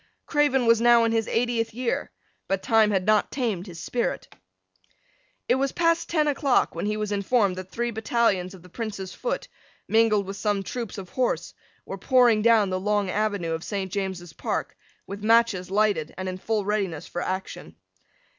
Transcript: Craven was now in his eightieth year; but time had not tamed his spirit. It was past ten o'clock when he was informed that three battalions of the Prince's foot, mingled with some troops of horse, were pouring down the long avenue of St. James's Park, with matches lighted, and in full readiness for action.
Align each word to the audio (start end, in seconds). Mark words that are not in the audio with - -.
Craven 0.25 0.65
was 0.65 0.81
now 0.81 1.03
in 1.03 1.11
his 1.11 1.27
eightieth 1.27 1.75
year; 1.75 2.09
but 2.47 2.63
time 2.63 2.89
had 2.89 3.05
not 3.05 3.29
tamed 3.29 3.67
his 3.67 3.79
spirit. 3.83 4.27
It 5.47 5.53
was 5.61 5.73
past 5.73 6.09
ten 6.09 6.27
o'clock 6.27 6.73
when 6.73 6.87
he 6.87 6.97
was 6.97 7.11
informed 7.11 7.55
that 7.57 7.69
three 7.69 7.91
battalions 7.91 8.55
of 8.55 8.63
the 8.63 8.69
Prince's 8.69 9.13
foot, 9.13 9.47
mingled 9.87 10.25
with 10.25 10.37
some 10.37 10.63
troops 10.63 10.97
of 10.97 11.09
horse, 11.09 11.53
were 11.85 11.99
pouring 11.99 12.41
down 12.41 12.71
the 12.71 12.79
long 12.79 13.11
avenue 13.11 13.51
of 13.51 13.63
St. 13.63 13.91
James's 13.91 14.33
Park, 14.33 14.75
with 15.05 15.23
matches 15.23 15.69
lighted, 15.69 16.15
and 16.17 16.27
in 16.27 16.39
full 16.39 16.65
readiness 16.65 17.05
for 17.05 17.21
action. 17.21 17.75